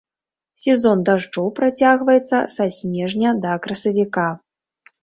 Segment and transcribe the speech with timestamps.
[0.61, 4.27] Сезон дажджоў працягваецца са снежня да красавіка.